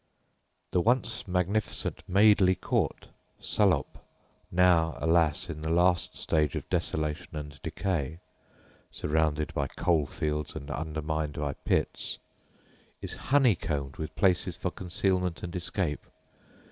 The 0.71 0.81
once 0.81 1.27
magnificent 1.27 2.01
Madeley 2.07 2.55
Court, 2.55 3.09
Salop 3.39 3.99
(now, 4.49 4.97
alas! 4.99 5.47
in 5.47 5.61
the 5.61 5.69
last 5.69 6.17
stage 6.17 6.55
of 6.55 6.67
desolation 6.71 7.35
and 7.35 7.61
decay, 7.61 8.17
surrounded 8.89 9.53
by 9.53 9.67
coal 9.67 10.07
fields 10.07 10.55
and 10.55 10.71
undermined 10.71 11.33
by 11.33 11.53
pits), 11.53 12.17
is 12.99 13.13
honeycombed 13.29 13.97
with 13.97 14.15
places 14.15 14.55
for 14.57 14.71
concealment 14.71 15.43
and 15.43 15.55
escape. 15.55 16.03